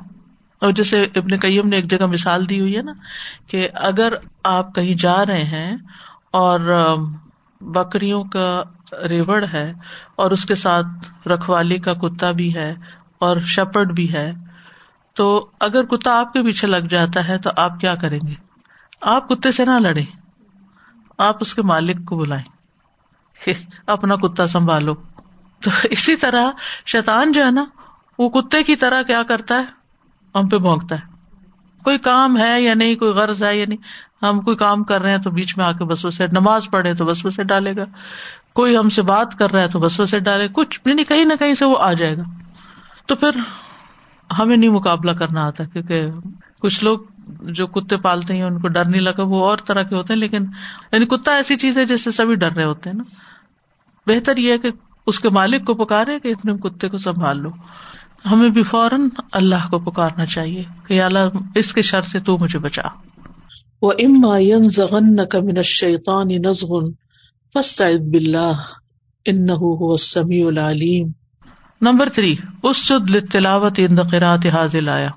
[0.60, 2.92] اور جیسے ابن کئیم نے ایک جگہ مثال دی ہوئی ہے نا
[3.46, 4.12] کہ اگر
[4.44, 5.76] آپ کہیں جا رہے ہیں
[6.30, 6.60] اور
[7.60, 8.62] بکریوں کا
[9.08, 9.72] ریوڑ ہے
[10.16, 12.74] اور اس کے ساتھ رکھوالی کا کتا بھی ہے
[13.18, 14.32] اور شپڑ بھی ہے،
[15.14, 18.34] تو اگر کتا آپ کے پیچھے لگ جاتا ہے تو آپ کیا کریں گے؟
[19.00, 20.02] آپ کتے سے نہ لڑے
[21.18, 22.44] آپ اس کے مالک کو بلائیں۔
[23.86, 24.94] اپنا کتا سنبھالو۔
[25.60, 26.50] تو اسی طرح
[26.86, 27.64] شیتان جو ہے نا،
[28.18, 29.75] وہ کتے کی طرح کیا کرتا ہے؟
[30.36, 31.16] ہم پہ بھونکتا ہے۔
[31.84, 33.78] کوئی کام ہے یا نہیں، کوئی غرض ہے یا نہیں،
[34.24, 36.94] ہم کوئی کام کر رہے ہیں تو بیچ میں آ کے بس سے نماز پڑھے
[36.94, 37.84] تو بس سے ڈالے گا۔
[38.52, 41.32] کوئی ہم سے بات کر رہا ہے تو بس سے ڈالے۔ کچھ یعنی کہیں نہ
[41.38, 42.22] کہیں سے وہ آ جائے گا۔
[43.06, 43.30] تو پھر
[44.38, 46.06] ہمیں نہیں مقابلہ کرنا آتا کیونکہ
[46.60, 46.98] کچھ لوگ
[47.40, 50.20] جو کتے پالتے ہیں، ان کو ڈر نہیں لگا۔ وہ اور طرح کے ہوتے ہیں،
[50.20, 50.44] لیکن
[50.92, 53.04] یعنی کتا ایسی چیز ہے جس سے سبھی ڈر رہے ہوتے ہیں نا۔
[54.06, 54.70] بہتر یہ ہے کہ
[55.06, 57.50] اس کے مالک کو پکارے کہ اتنے کتے کو سنبھال لو۔
[58.30, 61.18] ہمیں بھی فوراً اللہ کو پکارنا چاہیے کہ اللہ
[61.54, 62.82] اس کے شر سے تو مجھے بچا۔
[63.82, 66.90] وہ اما زغن کمن شیطان نزغن
[67.54, 68.52] فسٹ بلّہ
[69.24, 69.46] ان
[69.98, 71.12] سمی العلیم
[71.80, 72.92] نمبر تھری اس
[73.32, 75.10] تلاوت اندقرات حاضل آیا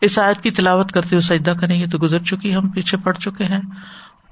[0.00, 3.12] اس آیت کی تلاوت کرتے ہوئے سجدہ کریں گے تو گزر چکی ہم پیچھے پڑ
[3.12, 3.60] چکے ہیں۔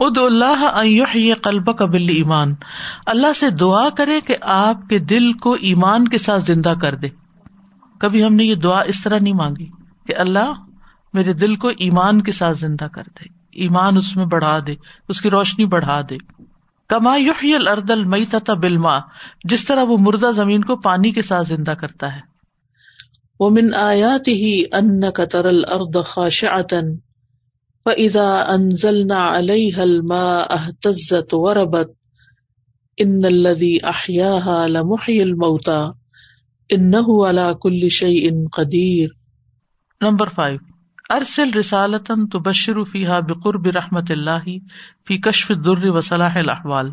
[0.00, 2.54] اد اللہ قلب قبل ایمان
[3.06, 7.21] اللہ سے دعا کرے کہ آپ کے دل کو ایمان کے ساتھ زندہ کر دے۔
[8.02, 9.66] کبھی ہم نے یہ دعا اس طرح نہیں مانگی
[10.06, 10.52] کہ اللہ
[11.12, 13.28] میرے دل کو ایمان کے ساتھ زندہ کر دے،
[13.62, 14.74] ایمان اس میں بڑھا دے،
[15.08, 16.16] اس کی روشنی بڑھا دے۔
[16.88, 17.14] کما
[17.66, 18.98] اردل مئی تتا بلما
[19.44, 22.20] جس طرح وہ مردہ زمین کو پانی کے ساتھ زندہ کرتا ہے۔
[23.40, 26.96] وہ من آیات ہی ان قطر ارد خاش عطن
[27.84, 29.76] فضا انزل نہ علیہ
[30.50, 31.90] احتزت وربت
[32.98, 36.01] ان الذي احياها لمحيي الموتى۔
[37.60, 39.08] کل شعی ان قدیر۔
[40.00, 40.58] Number five.
[41.10, 44.44] ارسل رسالتن تو بشر فیحا بقرب رحمت اللہ
[45.08, 46.90] فی کشف در و صلاح الاحوال۔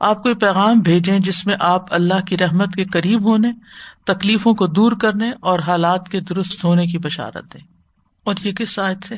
[0.00, 3.52] آپ کوئی پیغام بھیجیں جس میں آپ اللہ کی رحمت کے قریب ہونے،
[4.06, 7.66] تکلیفوں کو دور کرنے اور حالات کے درست ہونے کی بشارت دیں۔
[8.24, 9.14] اور یہ کس آیت سے؟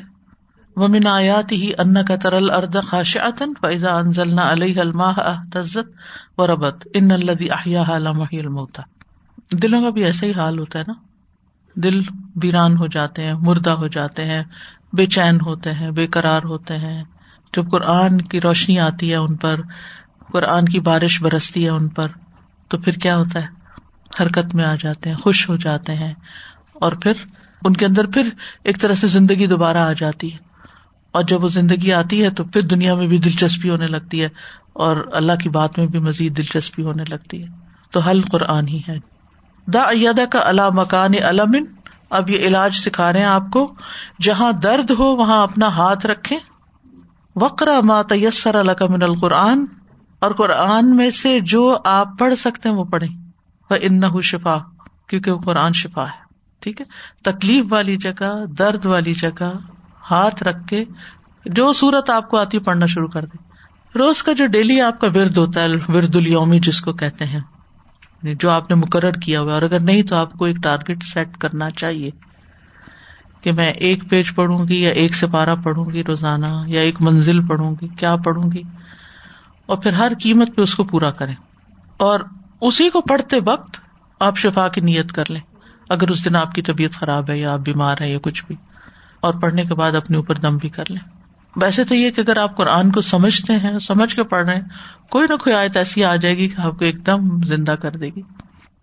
[0.75, 3.17] ومن آیات ہی ان کا ترل ارد خاش
[3.61, 5.19] فیضا انزل علیہ الماح
[5.53, 5.91] تزت
[6.37, 8.81] و ربت ان الدی احیا المتا
[9.51, 10.93] دلوں کا بھی ایسا ہی حال ہوتا ہے نا۔
[11.75, 12.01] دل
[12.43, 14.43] ویران ہو جاتے ہیں، مردہ ہو جاتے ہیں،
[14.93, 17.03] بے چین ہوتے ہیں، بے قرار ہوتے ہیں۔
[17.55, 19.59] جب قرآن کی روشنی آتی ہے ان پر،
[20.31, 22.07] قرآن کی بارش برستی ہے ان پر،
[22.67, 23.47] تو پھر کیا ہوتا ہے؟
[24.19, 26.13] حرکت میں آ جاتے ہیں، خوش ہو جاتے ہیں۔
[26.73, 27.13] اور پھر
[27.65, 28.29] ان کے اندر پھر
[28.63, 30.37] ایک طرح سے زندگی دوبارہ آ جاتی ہے۔
[31.11, 34.29] اور جب وہ زندگی آتی ہے تو پھر دنیا میں بھی دلچسپی ہونے لگتی ہے
[34.73, 37.47] اور اللہ کی بات میں بھی مزید دلچسپی ہونے لگتی ہے۔
[37.91, 39.18] تو حل قرآن ہی ہے۔
[39.73, 41.55] دا ادا کا اللہ مکان علم.
[42.09, 43.65] اب یہ علاج سکھا رہے ہیں آپ کو.
[44.21, 46.37] جہاں درد ہو وہاں اپنا ہاتھ رکھے
[47.35, 49.65] وقرا ما تیسر اللہ من القرآن.
[50.21, 53.09] اور قرآن میں سے جو آپ پڑھ سکتے ہیں وہ پڑھیں.
[53.69, 54.57] وہ ان شفا
[55.07, 56.27] کیونکہ وہ قرآن شفا ہے.
[56.61, 56.85] ٹھیک ہے؟
[57.21, 59.51] تکلیف والی جگہ، درد والی جگہ،
[60.09, 60.83] ہاتھ رکھ کے
[61.45, 63.37] جو سورت آپ کو آتی ہے، پڑھنا شروع کر دے
[63.99, 67.39] روز کا جو ڈیلی آپ کا ورد ہوتا ہے، ورد الومی جس کو کہتے ہیں
[68.23, 71.03] یعنی جو آپ نے مقرر کیا ہوا اور اگر نہیں تو آپ کو ایک ٹارگیٹ
[71.03, 72.09] سیٹ کرنا چاہیے
[73.41, 77.45] کہ میں ایک پیج پڑھوں گی یا ایک سپارہ پڑھوں گی روزانہ یا ایک منزل
[77.47, 78.61] پڑھوں گی، کیا پڑھوں گی؟
[79.65, 81.35] اور پھر ہر قیمت پہ اس کو پورا کریں۔
[81.97, 82.19] اور
[82.61, 83.79] اسی کو پڑھتے وقت
[84.19, 85.41] آپ شفا کی نیت کر لیں۔
[85.89, 88.55] اگر اس دن آپ کی طبیعت خراب ہے یا آپ بیمار ہے یا کچھ بھی،
[89.19, 91.18] اور پڑھنے کے بعد اپنے اوپر دم بھی کر لیں۔
[91.55, 94.61] ویسے تو یہ کہ اگر آپ قرآن کو سمجھتے ہیں سمجھ کے پڑھ رہے ہیں
[95.09, 97.91] کوئی نہ کوئی آیت ایسی آ جائے گی کہ آپ کو ایک دم زندہ کر
[97.91, 98.21] دے گی۔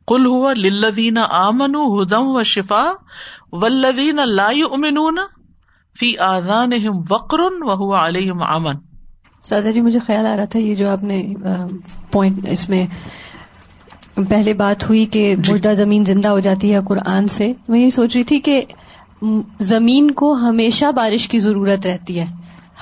[0.08, 2.84] کل ہوا لدین آمن ہدم و شفا
[3.52, 5.18] ولدین لا امنون
[5.96, 6.72] فی آزان
[7.10, 8.74] وقر و ہوا علیہ امن
[9.42, 11.22] سادہ جی مجھے خیال آ رہا تھا یہ جو آپ نے
[12.10, 12.86] پوائنٹ اس میں
[14.30, 17.90] پہلے بات ہوئی کہ جی۔ مردہ زمین زندہ ہو جاتی ہے قرآن سے میں یہ
[17.90, 18.62] سوچ رہی تھی کہ
[19.60, 22.26] زمین کو ہمیشہ بارش کی ضرورت رہتی ہے۔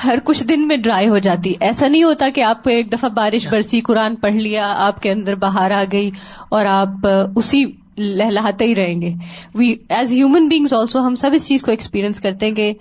[0.05, 3.09] ہر کچھ دن میں ڈرائی ہو جاتی۔ ایسا نہیں ہوتا کہ آپ کو ایک دفعہ
[3.09, 6.11] بارش برسی قرآن پڑھ لیا آپ کے اندر باہر آ گئی
[6.49, 7.65] اور آپ اسی
[7.99, 9.15] لہلاتے ہی رہیں گے۔
[9.55, 12.73] We as human beings also ہم سب اس چیز کو ایکسپیرئنس کرتے ہیں کہ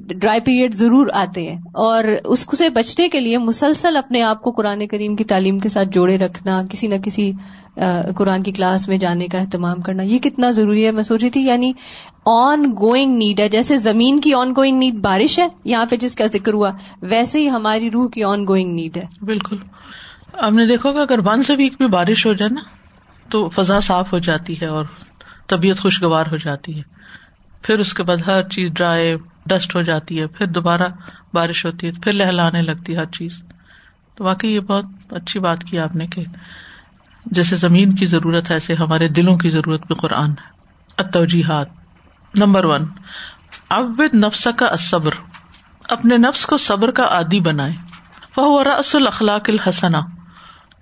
[0.00, 4.50] ڈرائی پیریڈ ضرور آتے ہیں۔ اور اس سے بچنے کے لیے مسلسل اپنے آپ کو
[4.50, 7.32] قرآن کریم کی تعلیم کے ساتھ جوڑے رکھنا، کسی نہ کسی
[8.16, 11.30] قرآن کی کلاس میں جانے کا اہتمام کرنا، یہ کتنا ضروری ہے؟ میں سوچ رہی
[11.30, 11.72] تھی یعنی
[12.24, 16.14] آن گوئنگ نیڈ ہے، جیسے زمین کی آن گوئنگ نیڈ بارش ہے، یہاں پہ جس
[16.14, 16.70] کا ذکر ہوا،
[17.02, 19.56] ویسے ہی ہماری روح کی آن گوئنگ نیڈ ہے۔ بالکل۔
[20.32, 22.60] آپ نے دیکھا کہ اگر ون سے ویک بھی بارش ہو جائے نا
[23.28, 24.84] تو فضا صاف ہو جاتی ہے اور
[25.46, 26.82] طبیعت خوشگوار ہو جاتی ہے۔
[27.62, 30.88] پھر اس کے بعد ہر چیز ڈرائی، ڈسٹ ہو جاتی ہے، پھر دوبارہ
[31.34, 33.42] بارش ہوتی ہے، پھر لہلانے لگتی ہے ہر چیز۔
[34.14, 36.24] تو واقعی یہ بہت اچھی بات کی آپ نے کہ
[37.26, 40.56] جیسے زمین کی ضرورت ہے، ایسے ہمارے دلوں کی ضرورت بھی قرآن ہے۔
[40.98, 41.68] اتوجیحات
[42.34, 42.84] نمبر ون
[43.68, 45.10] اب نفس کا صبر
[45.88, 47.72] اپنے نفس کو صبر کا عادی بنائے
[48.36, 50.00] وہ رس الخلاق الحسنا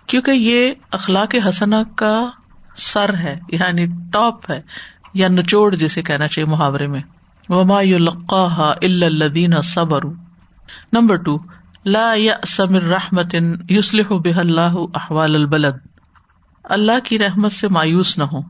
[0.07, 2.31] کیونکہ یہ اخلاق حسنا کا
[2.77, 4.61] سر ہے یعنی ٹاپ ہے،
[5.15, 7.01] یا نچوڑ جسے کہنا چاہیے محاورے میں۔
[7.49, 10.05] وما لقا الدین صبر
[10.93, 11.37] نمبر ٹو
[11.85, 13.35] لا یا سمر رحمت
[13.71, 15.75] یوسلح بح اللہ احوال البلد۔
[16.65, 18.41] اللہ کی رحمت سے مایوس نہ ہو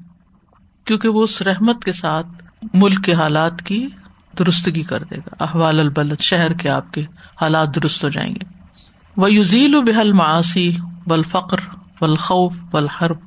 [0.84, 2.26] کیونکہ وہ اس رحمت کے ساتھ
[2.74, 3.86] ملک کے حالات کی
[4.38, 7.04] درستگی کر دے گا۔ احوال البلد، شہر کے آپ کے
[7.40, 8.53] حالات درست ہو جائیں گے۔
[9.16, 11.60] وہ یوزیل بحل معاشی بالفقر
[12.00, 13.18] بالخوف بالحرب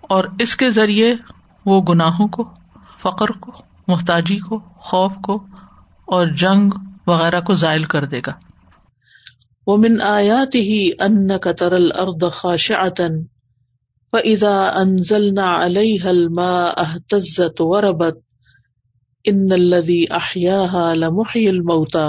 [0.00, 1.14] اور اس کے ذریعے
[1.66, 2.50] وہ گناہوں کو،
[3.02, 3.52] فقر کو،
[3.88, 5.34] محتاجی کو، خوف کو
[6.06, 6.70] اور جنگ
[7.06, 8.32] وغیرہ کو ضائل کر دے گا۔
[9.66, 13.22] وہ من آیات ہی ان کا ترل ارد خاشعتن
[14.12, 18.18] فاذا انزلنا عليها الماء اهتزت وربت
[19.24, 22.08] ان الذي احياها لمحيي الموتى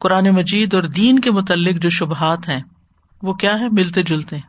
[0.00, 2.60] قرآن مجید اور دین کے متعلق جو شبہات ہیں
[3.22, 4.42] وہ کیا ہے ملتے جلتے ہیں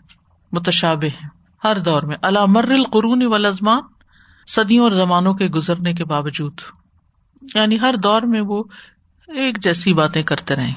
[0.52, 1.28] متشاب ہیں۔
[1.64, 3.80] ہر دور میں علامر القرون و لزمان
[4.48, 6.54] صدیوں اور زمانوں کے گزرنے کے باوجود۔
[7.56, 8.64] یعنی ہر دور میں وہ
[9.28, 10.72] ایک جیسی باتیں کرتے رہے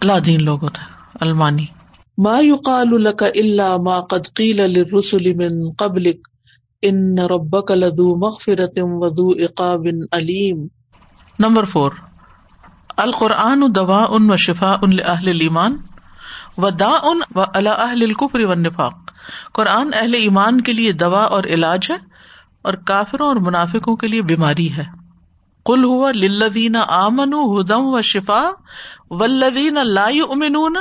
[0.00, 0.88] اللہ دین لوگ ہوتا ہے
[1.20, 1.66] المانی۔
[2.18, 6.28] ما يقال لك الا ما قد قيل للرسل من قبلك
[6.82, 10.66] ان ربك لذو مغفرة وذو عقاب علیم۔
[11.38, 11.90] نمبر فور
[12.98, 15.78] القرآن دواء و شفاء لاهل الايمان
[16.58, 17.02] وداء
[17.34, 19.10] و على اهل الكفر والنفاق
[19.52, 21.96] قرآن اہل ایمان کے لیے دوا اور علاج ہے
[22.62, 24.84] اور کافروں اور منافقوں کے لیے بیماری ہے.
[25.66, 28.42] کل ہوا للذین آمنوا ہدم و شفا
[29.10, 30.76] والذین لا یؤمنون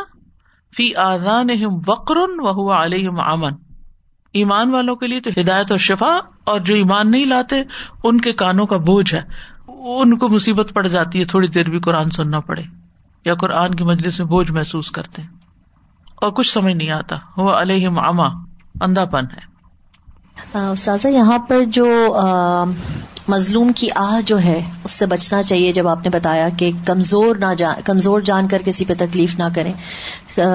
[0.77, 3.63] فی آذانہم وقر وهو علیہم امن
[4.33, 7.61] ایمان والوں کے لیے تو ہدایت اور شفا اور جو ایمان نہیں لاتے
[8.03, 9.21] ان کے کانوں کا بوجھ ہے.
[9.87, 12.61] ان کو مصیبت پڑ جاتی ہے تھوڑی دیر بھی قرآن سننا پڑے
[13.25, 15.29] یا قرآن کی مجلس میں بوجھ محسوس کرتے ہیں۔
[16.15, 18.27] اور کچھ سمجھ نہیں آتا۔ وہ علیہم اما
[18.81, 21.85] اندھا پن ہے۔ سازا یہاں پر جو
[23.27, 27.35] مظلوم کی آہ جو ہے اس سے بچنا چاہیے جب آپ نے بتایا کہ کمزور
[27.35, 29.73] نہ جان کمزور جان کر کسی پہ تکلیف نہ کریں۔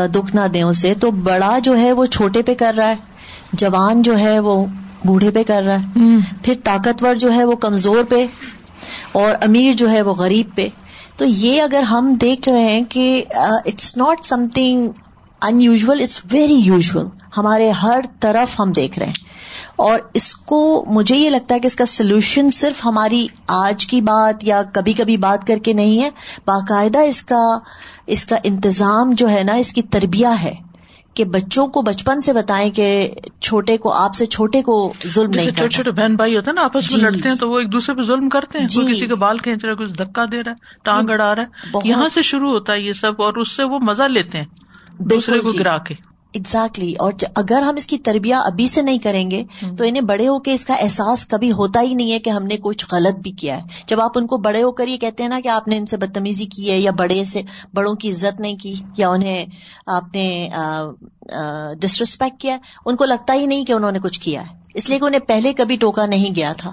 [0.09, 2.97] دکھ نہ دیں اسے۔ تو بڑا جو ہے وہ چھوٹے پہ کر رہا ہے۔
[3.53, 4.67] جوان جو ہے وہ
[5.05, 6.01] بوڑھے پہ کر رہا ہے۔
[6.43, 8.27] پھر طاقتور جو ہے وہ کمزور پہ۔
[9.13, 10.69] اور امیر جو ہے وہ غریب پہ۔
[11.17, 14.89] تو یہ اگر ہم دیکھ رہے ہیں کہ it's not something
[15.61, 17.01] unusual it's very usual
[17.37, 19.31] ہمارے ہر طرف ہم دیکھ رہے ہیں۔
[19.77, 24.01] اور اس کو مجھے یہ لگتا ہے کہ اس کا سولوشن صرف ہماری آج کی
[24.01, 26.11] بات یا کبھی کبھی بات کر کے نہیں ہے۔
[26.47, 27.59] باقاعدہ اس کا
[28.07, 30.55] اس کا انتظام جو ہے نا، اس کی تربیہ ہے۔
[31.15, 35.51] کہ بچوں کو بچپن سے بتائیں کہ چھوٹے کو آپ سے چھوٹے کو ظلم نہیں
[35.51, 37.73] چھوٹے چھوٹے بہن بھائی ہوتے ہیں نا آپس میں جی۔ لڑتے ہیں تو وہ ایک
[37.73, 40.43] دوسرے پہ ظلم کرتے ہیں۔ جی۔ کسی کے بال کھینچ رہا ہے کچھ دھکا دے
[40.43, 43.57] رہا ہے ٹانگ اڑا رہا ہے۔ یہاں سے شروع ہوتا ہے یہ سب اور اس
[43.57, 44.45] سے وہ مزہ لیتے ہیں
[44.99, 45.95] دوسرے کو جی۔ گرا کے۔
[46.33, 49.45] ایگزیکٹلی اور اگر ہم اس کی تربیت ابھی سے نہیں کریں گے
[49.79, 52.47] تو انہیں بڑے ہو کے اس کا احساس کبھی ہوتا ہی نہیں ہے کہ ہم
[52.47, 53.63] نے کچھ غلط بھی کیا ہے.
[53.87, 55.87] جب آپ ان کو بڑے ہو کر یہ کہتے ہیں نا کہ آپ نے ان
[55.87, 57.43] سے بدتمیزی کی ہے یا بڑے سے
[57.75, 59.47] بڑوں کی عزت نہیں کی یا انہیں
[59.87, 60.49] آپ نے
[61.81, 64.59] ڈسرسپیکٹ کیا ان کو لگتا ہی نہیں کہ انہوں نے کچھ کیا ہے.
[64.75, 66.73] اس لیے کہ انہیں پہلے کبھی ٹوکا نہیں گیا تھا.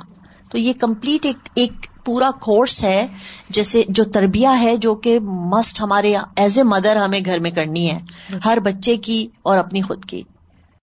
[0.52, 3.08] تو یہ کمپلیٹ ایک ایک پورا کورس ہے
[3.50, 7.90] جیسے جو تربیہ ہے جو کہ مسٹ ہمارے ایز اے مدر ہمیں گھر میں کرنی
[7.92, 8.00] ہے
[8.46, 10.24] ہر بچے کی اور اپنی خود کی۔